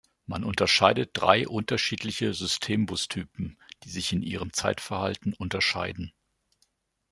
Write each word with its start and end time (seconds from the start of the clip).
Man 0.25 0.43
unterscheidet 0.43 1.11
drei 1.13 1.47
unterschiedliche 1.47 2.33
Systembus-Typen, 2.33 3.59
die 3.83 3.91
sich 3.91 4.13
in 4.13 4.23
ihrem 4.23 4.51
Zeitverhalten 4.51 5.33
unterscheiden. 5.35 6.11